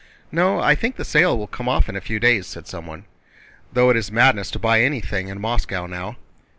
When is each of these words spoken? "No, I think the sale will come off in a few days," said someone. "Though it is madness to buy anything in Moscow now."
"No, 0.31 0.59
I 0.59 0.73
think 0.73 0.95
the 0.95 1.05
sale 1.05 1.37
will 1.37 1.45
come 1.45 1.69
off 1.69 1.87
in 1.87 1.95
a 1.95 2.01
few 2.01 2.19
days," 2.19 2.47
said 2.47 2.65
someone. 2.65 3.05
"Though 3.71 3.91
it 3.91 3.95
is 3.97 4.11
madness 4.11 4.49
to 4.49 4.57
buy 4.57 4.81
anything 4.81 5.27
in 5.27 5.39
Moscow 5.39 5.85
now." 5.85 6.15